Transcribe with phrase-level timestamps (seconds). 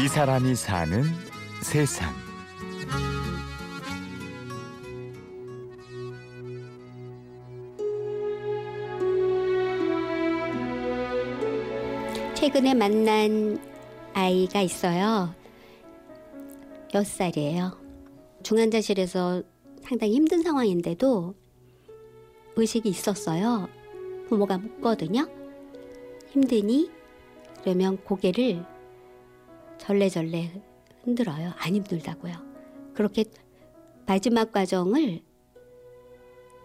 [0.00, 1.02] 이 사람이 사는
[1.60, 2.14] 세상.
[12.36, 13.58] 최근에 만난
[14.14, 15.34] 아이가 있어요.
[16.92, 17.76] 6살이에요.
[18.44, 19.42] 중환자실에서
[19.82, 21.34] 상당히 힘든 상황인데도
[22.54, 23.68] 의식이 있었어요.
[24.28, 25.26] 부모가 묻거든요.
[26.30, 26.88] 힘드니?
[27.64, 28.77] 그러면 고개를
[29.78, 30.62] 절레절레
[31.04, 31.52] 흔들어요.
[31.56, 32.34] 안 힘들다고요.
[32.94, 33.24] 그렇게
[34.06, 35.22] 마지막 과정을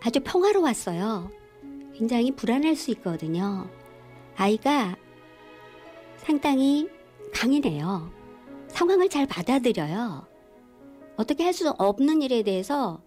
[0.02, 1.32] 아주 평화로웠어요.
[1.94, 3.70] 굉장히 불안할 수 있거든요.
[4.36, 4.96] 아이가
[6.18, 6.90] 상당히
[7.34, 8.12] 강인해요.
[8.70, 10.28] 상황을 잘 받아들여요.
[11.16, 13.02] 어떻게 할 수 없는 일에 대해서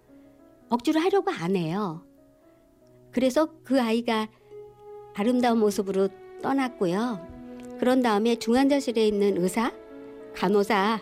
[0.68, 2.04] 억지로 하려고 안 해요.
[3.10, 4.28] 그래서 그 아이가
[5.14, 6.08] 아름다운 모습으로
[6.42, 7.76] 떠났고요.
[7.80, 9.72] 그런 다음에 중환자실에 있는 의사,
[10.36, 11.00] 간호사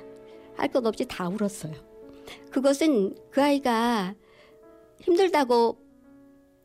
[0.56, 1.72] 할 것 없이 다 울었어요.
[2.50, 4.14] 그것은 그 아이가
[5.00, 5.76] 힘들다고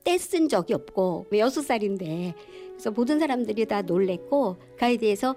[0.03, 2.35] 떼쓴 적이 없고 여섯 살인데
[2.71, 5.35] 그래서 모든 사람들이 다 놀랬고 그 아이에 대해서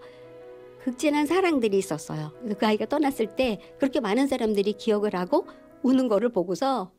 [0.84, 2.32] 극진한 사랑들이 있었어요.
[2.40, 5.46] 그래서 그 아이가 떠났을 때 그렇게 많은 사람들이 기억을 하고
[5.82, 6.92] 우는 거를 보고서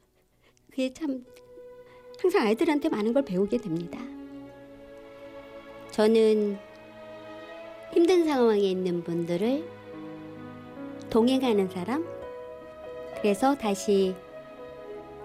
[0.70, 1.23] 그게 참
[2.20, 4.00] 항상 아이들한테 많은 걸 배우게 됩니다.
[5.92, 6.58] 저는
[7.94, 9.83] 힘든 상황에 있는 분들을
[11.14, 12.03] 동행하는 사람,
[13.22, 14.16] 그래서 다시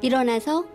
[0.03, 0.67] 일어나서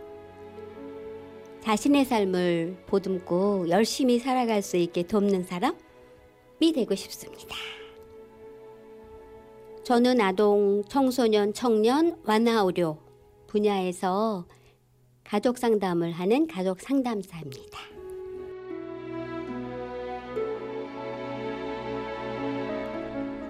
[1.61, 7.56] 자신의 삶을 보듬고 열심히 살아갈 수 있게 돕는 사람이 되고 싶습니다.
[9.84, 12.97] 저는 아동, 청소년, 청년, 완화 의료
[13.45, 14.47] 분야에서
[15.23, 17.78] 가족 상담을 하는 가족 상담사입니다.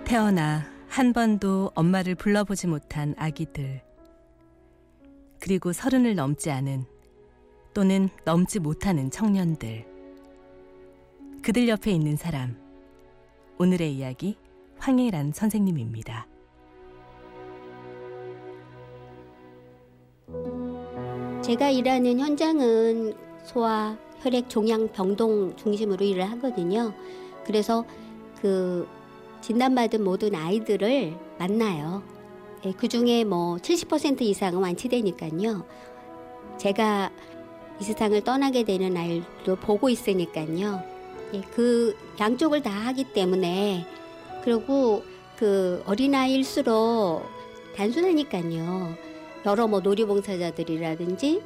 [0.04, 3.82] 태어나 한 번도 엄마를 불러보지 못한 아기들.
[5.40, 6.86] 그리고 서른을 넘지 않은
[7.74, 9.88] 또는 넘지 못하는 청년들.
[11.42, 12.56] 그들 옆에 있는 사람.
[13.58, 14.38] 오늘의 이야기
[14.78, 16.28] 황혜란 선생님입니다.
[21.44, 23.16] 제가 일하는 현장은
[23.46, 26.94] 소아 혈액 종양 병동 중심으로 일을 하거든요.
[27.48, 27.84] 그래서
[28.40, 28.88] 그
[29.44, 32.02] 진단받은 모든 아이들을 만나요.
[32.66, 35.66] 예, 그 중에 뭐 70% 이상은 완치되니까요.
[36.58, 37.12] 제가
[37.82, 40.82] 이 세상을 떠나게 되는 아이도 보고 있으니까요.
[41.34, 43.86] 예, 그 양쪽을 다 하기 때문에
[44.46, 45.04] 그리고
[45.36, 47.24] 그 어린아이일수록
[47.76, 48.96] 단순하니까요.
[49.46, 51.42] 여러 뭐 놀이봉사자들이라든지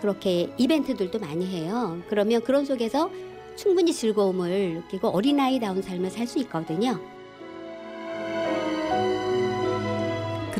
[0.00, 2.00] 그렇게 이벤트들도 많이 해요.
[2.08, 3.10] 그러면 그런 속에서
[3.56, 6.98] 충분히 즐거움을 느끼고 어린아이다운 삶을 살 수 있거든요.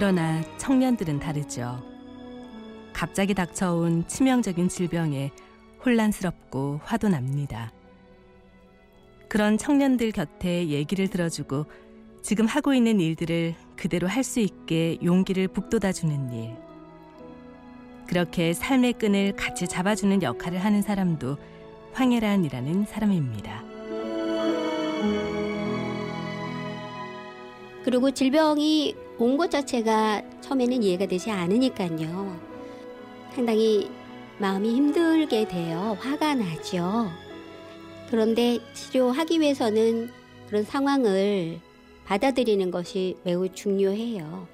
[0.02, 1.80] 그러나 청년들은 다르죠.
[2.92, 5.30] 갑자기 닥쳐온 치명적인 질병에
[5.86, 7.70] 혼란스럽고 화도 납니다.
[9.28, 11.66] 그런 청년들 곁에 얘기를 들어주고
[12.20, 16.56] 지금 하고 있는 일들을 그대로 할 수 있게 용기를 북돋아주는 일.
[18.08, 21.36] 그렇게 삶의 끈을 같이 잡아주는 역할을 하는 사람도
[21.92, 23.71] 황혜란이라는 사람입니다.
[27.84, 32.36] 그리고 질병이 온 것 자체가 처음에는 이해가 되지 않으니까요.
[33.34, 33.90] 상당히
[34.38, 35.96] 마음이 힘들게 돼요.
[36.00, 37.08] 화가 나죠.
[38.10, 40.10] 그런데 치료하기 위해서는
[40.48, 41.60] 그런 상황을
[42.04, 44.46] 받아들이는 것이 매우 중요해요.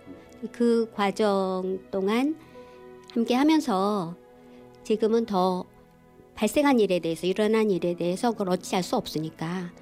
[0.52, 2.36] 그 과정 동안
[3.12, 4.14] 함께 하면서
[4.84, 5.64] 지금은 더
[6.34, 9.72] 발생한 일에 대해서 일어난 일에 대해서 그걸 어찌할 수 없으니까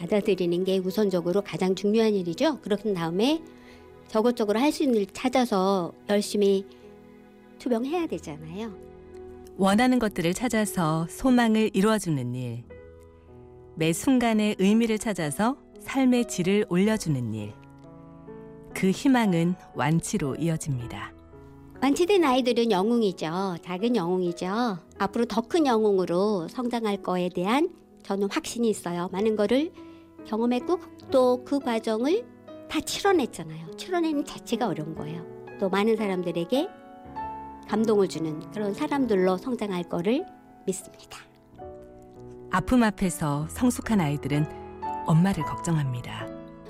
[0.00, 2.58] 받아들이는 게 우선적으로 가장 중요한 일이죠.
[2.62, 3.42] 그런 다음에
[4.08, 6.64] 저것저것 할 수 있는 일 찾아서 열심히
[7.58, 8.72] 투병해야 되잖아요.
[9.58, 12.64] 원하는 것들을 찾아서 소망을 이루어주는 일.
[13.74, 17.52] 매 순간의 의미를 찾아서 삶의 질을 올려주는 일.
[18.74, 21.12] 그 희망은 완치로 이어집니다.
[21.82, 23.56] 완치된 아이들은 영웅이죠.
[23.62, 24.78] 작은 영웅이죠.
[24.98, 27.70] 앞으로 더 큰 영웅으로 성장할 거에 대한
[28.02, 29.08] 저는 확신이 있어요.
[29.12, 29.70] 많은 거를
[30.26, 30.78] 경험했고
[31.10, 32.24] 또 그 과정을
[32.68, 33.76] 다 치러냈잖아요.
[33.76, 35.24] 치러내는 자체가 어려운 거예요.
[35.58, 36.68] 또 많은 사람들에게
[37.68, 40.24] 감동을 주는 그런 사람들로 성장할 거를
[40.66, 41.18] 믿습니다.
[42.50, 44.46] 아픔 앞에서 성숙한 아이들은
[45.06, 46.28] 엄마를 걱정합니다.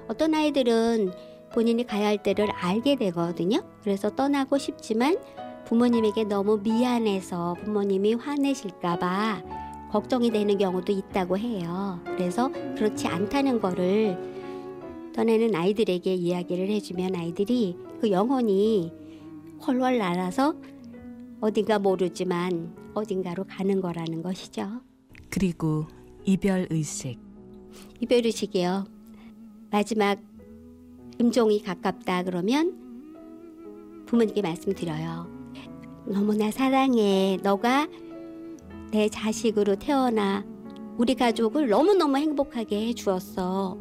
[0.09, 1.13] 어떤 아이들은
[1.53, 3.63] 본인이 가야 할 때를 알게 되거든요.
[3.83, 5.19] 그래서 떠나고 싶지만
[5.65, 9.43] 부모님에게 너무 미안해서 부모님이 화내실까봐
[9.91, 12.01] 걱정이 되는 경우도 있다고 해요.
[12.05, 14.17] 그래서 그렇지 않다는 거를
[15.15, 18.93] 떠나는 아이들에게 이야기를 해주면 아이들이 그 영혼이
[19.67, 20.55] 훨훨 날아서
[21.41, 24.81] 어딘가 모르지만 어딘가로 가는 거라는 것이죠.
[25.29, 25.87] 그리고
[26.25, 27.19] 이별 의식.
[28.01, 28.85] 이별 의식이요.
[29.71, 30.21] 마지막
[31.19, 32.77] 임종이 가깝다 그러면
[34.07, 35.27] 부모님께 말씀드려요.
[36.07, 37.39] 너무나 사랑해.
[37.43, 37.89] 너가
[38.91, 40.45] 내 자식으로 태어나
[40.97, 43.79] 우리 가족을 너무너무 행복하게 해 주었어.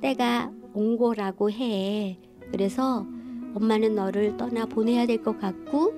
[0.00, 2.18] 때가 온 거라고 해.
[2.50, 3.06] 그래서
[3.54, 5.92] 엄마는 너를 떠나 보내야 될 것 같고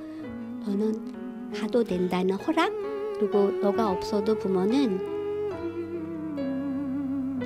[0.66, 2.72] 너는 가도 된다는 허락
[3.18, 5.14] 그리고 너가 없어도 부모는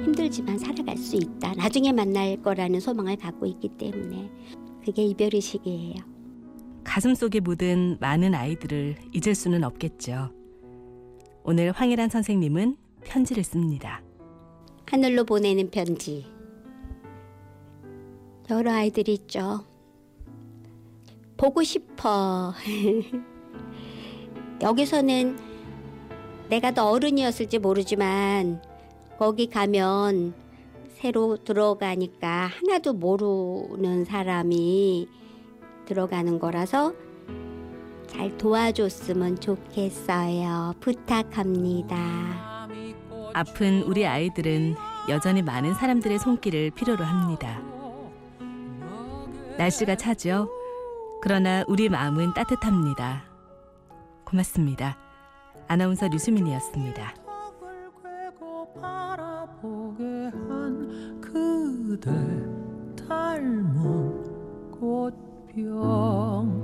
[0.05, 1.55] 힘들지만 살아갈 수 있다.
[1.55, 4.31] 나중에 만날 거라는 소망을 갖고 있기 때문에
[4.85, 5.97] 그게 이별의식이에요.
[6.85, 10.31] 가슴 속에 묻은 많은 아이들을 잊을 수는 없겠죠.
[11.51, 14.03] 오늘 황일한 선생님은 편지를 씁니다.
[14.85, 16.27] 하늘로 보내는 편지.
[18.51, 19.65] 여러 아이들이 있죠.
[21.39, 22.53] 보고 싶어.
[24.61, 25.39] 여기서는
[26.51, 28.61] 내가 더 어른이었을지 모르지만
[29.19, 30.35] 거기 가면
[30.97, 35.09] 새로 들어가니까 하나도 모르는 사람이
[35.87, 36.93] 들어가는 거라서
[38.09, 40.75] 잘 도와줬으면 좋겠어요.
[40.81, 41.97] 부탁합니다.
[43.35, 44.75] 아픈 우리 아이들은
[45.09, 47.61] 여전히 많은 사람들의 손길을 필요로 합니다.
[49.57, 50.49] 날씨가 차죠.
[51.23, 53.25] 그러나 우리 마음은 따뜻합니다.
[54.25, 54.99] 고맙습니다.
[55.69, 57.15] 아나운서 류수민이었습니다.
[61.21, 62.11] 그대
[63.09, 66.58] 닮은 꽃병